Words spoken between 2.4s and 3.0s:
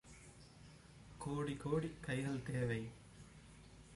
தேவை.